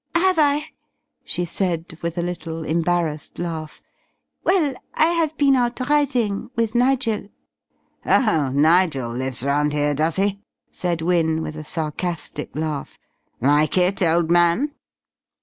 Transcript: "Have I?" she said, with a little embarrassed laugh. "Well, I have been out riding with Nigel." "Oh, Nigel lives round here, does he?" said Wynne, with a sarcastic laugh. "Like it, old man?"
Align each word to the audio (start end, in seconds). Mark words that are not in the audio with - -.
"Have 0.15 0.39
I?" 0.39 0.69
she 1.23 1.45
said, 1.45 1.99
with 2.01 2.17
a 2.17 2.23
little 2.23 2.63
embarrassed 2.63 3.37
laugh. 3.37 3.83
"Well, 4.43 4.73
I 4.95 5.05
have 5.09 5.37
been 5.37 5.55
out 5.55 5.79
riding 5.79 6.49
with 6.55 6.73
Nigel." 6.73 7.27
"Oh, 8.07 8.49
Nigel 8.51 9.11
lives 9.11 9.43
round 9.43 9.73
here, 9.73 9.93
does 9.93 10.15
he?" 10.15 10.41
said 10.71 11.03
Wynne, 11.03 11.43
with 11.43 11.55
a 11.55 11.63
sarcastic 11.63 12.55
laugh. 12.55 12.97
"Like 13.41 13.77
it, 13.77 14.01
old 14.01 14.31
man?" 14.31 14.71